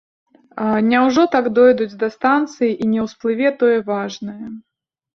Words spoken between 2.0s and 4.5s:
да станцыі і не ўсплыве тое важнае!